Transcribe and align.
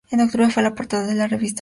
En 0.09 0.19
octubre 0.21 0.49
fue 0.49 0.63
la 0.63 0.73
portada 0.73 1.05
de 1.05 1.13
la 1.15 1.27
revista 1.27 1.41
Men´s 1.41 1.41
Health. 1.41 1.49